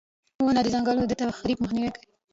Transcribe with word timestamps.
•ونه 0.45 0.61
د 0.63 0.67
ځنګلونو 0.73 1.05
د 1.07 1.13
تخریب 1.21 1.57
مخنیوی 1.63 1.91
کوي. 1.95 2.07